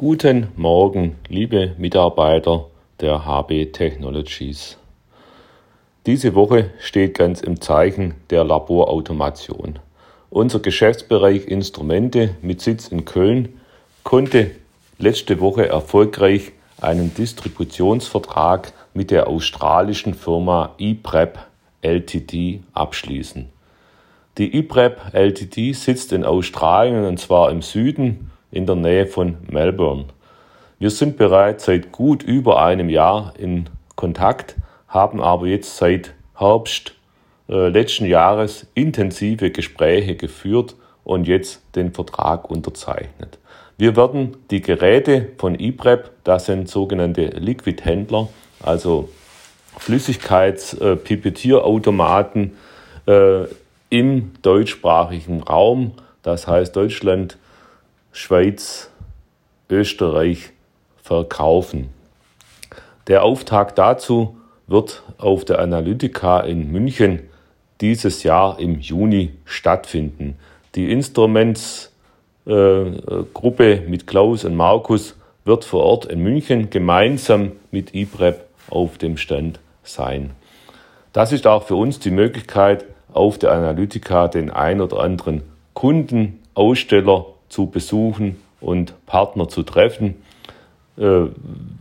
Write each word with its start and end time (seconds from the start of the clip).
Guten 0.00 0.52
Morgen, 0.54 1.16
liebe 1.28 1.74
Mitarbeiter 1.76 2.66
der 3.00 3.26
HB 3.26 3.72
Technologies. 3.72 4.78
Diese 6.06 6.36
Woche 6.36 6.70
steht 6.78 7.18
ganz 7.18 7.40
im 7.40 7.60
Zeichen 7.60 8.14
der 8.30 8.44
Laborautomation. 8.44 9.80
Unser 10.30 10.60
Geschäftsbereich 10.60 11.48
Instrumente 11.48 12.36
mit 12.42 12.60
Sitz 12.60 12.86
in 12.86 13.06
Köln 13.06 13.58
konnte 14.04 14.52
letzte 14.98 15.40
Woche 15.40 15.68
erfolgreich 15.68 16.52
einen 16.80 17.12
Distributionsvertrag 17.12 18.72
mit 18.94 19.10
der 19.10 19.26
australischen 19.26 20.14
Firma 20.14 20.76
ePrep 20.78 21.40
Ltd 21.82 22.60
abschließen. 22.72 23.48
Die 24.38 24.60
ePrep 24.60 25.12
Ltd 25.12 25.72
sitzt 25.72 26.12
in 26.12 26.22
Australien 26.22 27.04
und 27.04 27.18
zwar 27.18 27.50
im 27.50 27.62
Süden 27.62 28.30
in 28.50 28.66
der 28.66 28.76
Nähe 28.76 29.06
von 29.06 29.36
Melbourne. 29.50 30.06
Wir 30.78 30.90
sind 30.90 31.16
bereits 31.16 31.64
seit 31.64 31.92
gut 31.92 32.22
über 32.22 32.62
einem 32.62 32.88
Jahr 32.88 33.34
in 33.38 33.68
Kontakt, 33.96 34.56
haben 34.86 35.20
aber 35.20 35.46
jetzt 35.46 35.76
seit 35.76 36.14
Herbst 36.36 36.94
äh, 37.48 37.68
letzten 37.68 38.06
Jahres 38.06 38.66
intensive 38.74 39.50
Gespräche 39.50 40.14
geführt 40.14 40.76
und 41.04 41.26
jetzt 41.26 41.62
den 41.74 41.92
Vertrag 41.92 42.50
unterzeichnet. 42.50 43.38
Wir 43.76 43.96
werden 43.96 44.36
die 44.50 44.60
Geräte 44.60 45.28
von 45.38 45.58
ePrep, 45.58 46.10
das 46.24 46.46
sind 46.46 46.68
sogenannte 46.68 47.26
Liquid-Händler, 47.26 48.28
also 48.62 49.08
Flüssigkeitspipettierautomaten 49.78 52.56
äh, 53.06 53.44
im 53.90 54.32
deutschsprachigen 54.42 55.42
Raum, 55.42 55.92
das 56.22 56.46
heißt 56.46 56.76
Deutschland, 56.76 57.38
Schweiz, 58.18 58.90
Österreich, 59.70 60.50
verkaufen. 61.00 61.90
Der 63.06 63.22
Auftakt 63.22 63.78
dazu 63.78 64.36
wird 64.66 65.04
auf 65.18 65.44
der 65.44 65.60
Analytica 65.60 66.40
in 66.40 66.72
München 66.72 67.20
dieses 67.80 68.24
Jahr 68.24 68.58
im 68.58 68.80
Juni 68.80 69.34
stattfinden. 69.44 70.36
Die 70.74 70.90
Instrumentsgruppe 70.90 73.74
äh, 73.74 73.88
mit 73.88 74.08
Klaus 74.08 74.44
und 74.44 74.56
Markus 74.56 75.14
wird 75.44 75.64
vor 75.64 75.84
Ort 75.84 76.06
in 76.06 76.20
München 76.20 76.70
gemeinsam 76.70 77.52
mit 77.70 77.94
IPREP 77.94 78.40
auf 78.68 78.98
dem 78.98 79.16
Stand 79.16 79.60
sein. 79.84 80.30
Das 81.12 81.30
ist 81.30 81.46
auch 81.46 81.62
für 81.62 81.76
uns 81.76 82.00
die 82.00 82.10
Möglichkeit, 82.10 82.84
auf 83.12 83.38
der 83.38 83.52
Analytica 83.52 84.26
den 84.26 84.50
ein 84.50 84.80
oder 84.80 84.98
anderen 84.98 85.42
Kunden, 85.72 86.42
Aussteller 86.54 87.37
zu 87.48 87.66
besuchen 87.66 88.42
und 88.60 88.94
Partner 89.06 89.48
zu 89.48 89.62
treffen, 89.62 90.16
äh, 90.96 91.26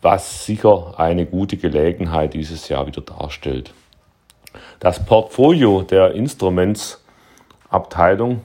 was 0.00 0.46
sicher 0.46 0.94
eine 0.98 1.26
gute 1.26 1.56
Gelegenheit 1.56 2.34
dieses 2.34 2.68
Jahr 2.68 2.86
wieder 2.86 3.02
darstellt. 3.02 3.72
Das 4.80 5.04
Portfolio 5.04 5.82
der 5.82 6.12
Instrumentsabteilung 6.12 8.40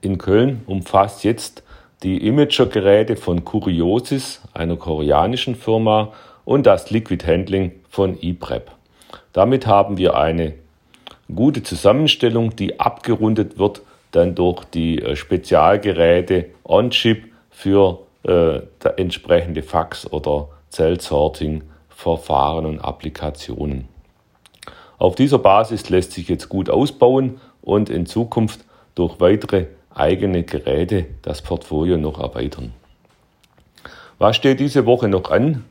in 0.00 0.18
Köln 0.18 0.62
umfasst 0.66 1.24
jetzt 1.24 1.62
die 2.02 2.26
Imager-Geräte 2.26 3.14
von 3.16 3.44
Curiosis, 3.44 4.40
einer 4.52 4.76
koreanischen 4.76 5.54
Firma, 5.54 6.12
und 6.44 6.66
das 6.66 6.90
Liquid 6.90 7.24
Handling 7.24 7.70
von 7.88 8.20
ePrep. 8.20 8.72
Damit 9.32 9.64
haben 9.66 9.96
wir 9.96 10.16
eine 10.16 10.54
gute 11.32 11.62
Zusammenstellung, 11.62 12.56
die 12.56 12.80
abgerundet 12.80 13.58
wird 13.58 13.82
dann 14.12 14.34
durch 14.34 14.64
die 14.64 15.02
äh, 15.02 15.16
Spezialgeräte 15.16 16.46
on-chip 16.64 17.24
für 17.50 17.98
äh, 18.22 18.60
entsprechende 18.96 19.62
Fax- 19.62 20.10
oder 20.10 20.48
Zellsorting-Verfahren 20.70 22.66
und 22.66 22.78
Applikationen. 22.78 23.88
Auf 24.98 25.16
dieser 25.16 25.38
Basis 25.38 25.90
lässt 25.90 26.12
sich 26.12 26.28
jetzt 26.28 26.48
gut 26.48 26.70
ausbauen 26.70 27.40
und 27.60 27.90
in 27.90 28.06
Zukunft 28.06 28.60
durch 28.94 29.18
weitere 29.18 29.66
eigene 29.94 30.44
Geräte 30.44 31.06
das 31.22 31.42
Portfolio 31.42 31.98
noch 31.98 32.20
erweitern. 32.20 32.72
Was 34.18 34.36
steht 34.36 34.60
diese 34.60 34.86
Woche 34.86 35.08
noch 35.08 35.30
an? 35.30 35.64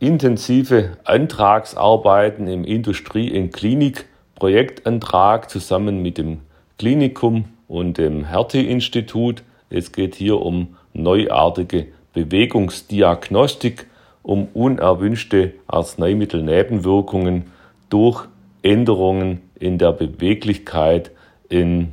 Intensive 0.00 0.96
Antragsarbeiten 1.04 2.48
im 2.48 2.64
Industrie- 2.64 3.28
in 3.28 3.52
Klinik-Projektantrag 3.52 5.48
zusammen 5.48 6.02
mit 6.02 6.18
dem 6.18 6.40
Klinikum 6.80 7.44
und 7.68 7.98
dem 7.98 8.24
Hertie-Institut. 8.24 9.42
Es 9.68 9.92
geht 9.92 10.14
hier 10.14 10.40
um 10.40 10.78
neuartige 10.94 11.88
Bewegungsdiagnostik, 12.14 13.86
um 14.22 14.48
unerwünschte 14.54 15.52
Arzneimittelnebenwirkungen 15.66 17.50
durch 17.90 18.24
Änderungen 18.62 19.42
in 19.56 19.76
der 19.76 19.92
Beweglichkeit, 19.92 21.10
in 21.50 21.92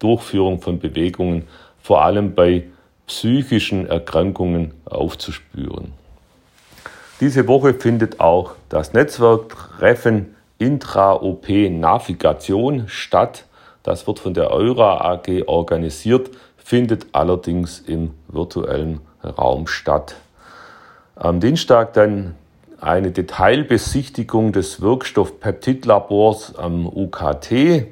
Durchführung 0.00 0.60
von 0.60 0.80
Bewegungen, 0.80 1.44
vor 1.80 2.02
allem 2.02 2.34
bei 2.34 2.64
psychischen 3.06 3.86
Erkrankungen 3.86 4.74
aufzuspüren. 4.84 5.92
Diese 7.20 7.46
Woche 7.46 7.74
findet 7.74 8.18
auch 8.18 8.56
das 8.68 8.94
Netzwerktreffen 8.94 10.34
Intra-OP 10.58 11.48
Navigation 11.70 12.88
statt. 12.88 13.44
Das 13.82 14.06
wird 14.06 14.18
von 14.18 14.34
der 14.34 14.50
Eura 14.50 15.10
AG 15.12 15.44
organisiert, 15.46 16.30
findet 16.56 17.06
allerdings 17.12 17.80
im 17.80 18.12
virtuellen 18.28 19.00
Raum 19.24 19.66
statt. 19.66 20.16
Am 21.16 21.40
Dienstag 21.40 21.94
dann 21.94 22.34
eine 22.80 23.10
Detailbesichtigung 23.10 24.52
des 24.52 24.80
Wirkstoffpeptidlabors 24.80 26.56
am 26.56 26.86
UKT 26.86 27.86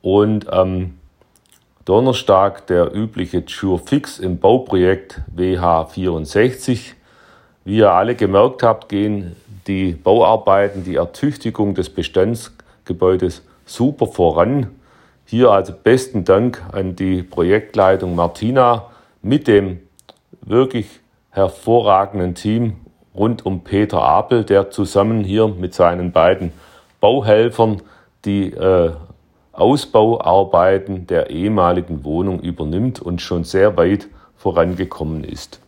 und 0.00 0.48
am 0.52 0.98
Donnerstag 1.84 2.66
der 2.68 2.94
übliche 2.94 3.42
Fix 3.84 4.20
im 4.20 4.38
Bauprojekt 4.38 5.20
WH64. 5.34 6.92
Wie 7.64 7.78
ihr 7.78 7.92
alle 7.92 8.14
gemerkt 8.14 8.62
habt, 8.62 8.88
gehen 8.88 9.34
die 9.66 9.92
Bauarbeiten, 9.92 10.84
die 10.84 10.96
Ertüchtigung 10.96 11.74
des 11.74 11.90
Bestandsgebäudes 11.90 13.42
super 13.74 14.06
voran. 14.06 14.68
Hier 15.24 15.50
also 15.50 15.72
besten 15.72 16.24
Dank 16.24 16.62
an 16.72 16.96
die 16.96 17.22
Projektleitung 17.22 18.14
Martina 18.14 18.90
mit 19.22 19.48
dem 19.48 19.80
wirklich 20.42 21.00
hervorragenden 21.30 22.34
Team 22.34 22.76
rund 23.14 23.46
um 23.46 23.64
Peter 23.64 24.02
Apel, 24.02 24.44
der 24.44 24.70
zusammen 24.70 25.24
hier 25.24 25.48
mit 25.48 25.74
seinen 25.74 26.12
beiden 26.12 26.52
Bauhelfern 27.00 27.82
die 28.24 28.52
äh, 28.52 28.92
Ausbauarbeiten 29.52 31.06
der 31.06 31.30
ehemaligen 31.30 32.04
Wohnung 32.04 32.40
übernimmt 32.40 33.00
und 33.00 33.20
schon 33.20 33.44
sehr 33.44 33.76
weit 33.76 34.08
vorangekommen 34.36 35.24
ist. 35.24 35.60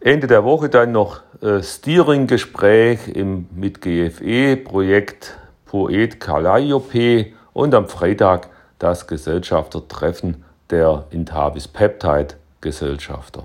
Ende 0.00 0.26
der 0.26 0.44
Woche 0.44 0.68
dann 0.68 0.92
noch 0.92 1.20
äh, 1.40 1.62
Steering-Gespräch 1.62 3.14
mit 3.54 3.80
GFE, 3.80 4.56
Projekt 4.56 5.38
Poet 5.74 6.20
Calliope 6.20 7.32
und 7.52 7.74
am 7.74 7.88
Freitag 7.88 8.48
das 8.78 9.08
Gesellschaftertreffen 9.08 10.44
der 10.70 11.06
Intavis 11.10 11.66
Peptide 11.66 12.36
Gesellschafter. 12.60 13.42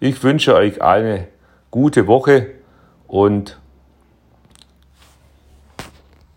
Ich 0.00 0.20
wünsche 0.24 0.56
euch 0.56 0.82
eine 0.82 1.28
gute 1.70 2.08
Woche 2.08 2.48
und 3.06 3.60